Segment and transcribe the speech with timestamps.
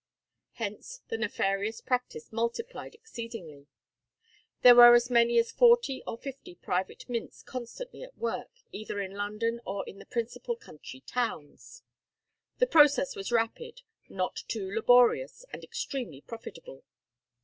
[0.53, 3.67] Hence the nefarious practice multiplied exceedingly.
[4.63, 9.11] There were as many as forty or fifty private mints constantly at work, either in
[9.13, 11.83] London or in the principal country towns.
[12.57, 16.83] The process was rapid, not too laborious, and extremely profitable.